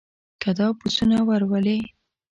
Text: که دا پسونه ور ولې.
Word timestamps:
که 0.41 0.49
دا 0.59 0.67
پسونه 0.79 1.17
ور 1.27 1.41
ولې. 1.51 1.79